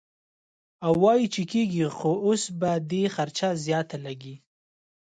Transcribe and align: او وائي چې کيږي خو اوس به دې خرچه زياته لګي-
او 0.85 0.93
وائي 1.03 1.25
چې 1.33 1.41
کيږي 1.51 1.83
خو 1.97 2.11
اوس 2.25 2.43
به 2.59 2.71
دې 2.89 3.03
خرچه 3.15 3.47
زياته 3.65 3.97
لګي- 4.05 4.35